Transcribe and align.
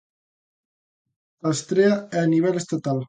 A 1.47 1.49
estrea 1.57 1.95
é 2.15 2.17
a 2.21 2.31
nivel 2.33 2.55
estatal. 2.63 2.99